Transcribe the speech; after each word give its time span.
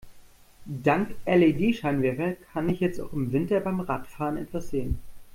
Dank 0.65 1.11
LED-Scheinwerfer 1.27 2.33
kann 2.51 2.69
ich 2.69 2.79
jetzt 2.79 2.99
auch 2.99 3.13
im 3.13 3.31
Winter 3.33 3.59
beim 3.59 3.81
Radfahren 3.81 4.37
etwas 4.37 4.71
sehen. 4.71 4.97